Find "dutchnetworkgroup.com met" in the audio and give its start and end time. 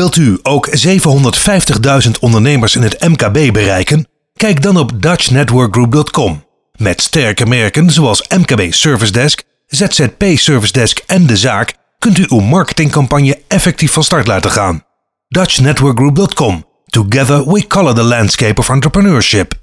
5.02-7.00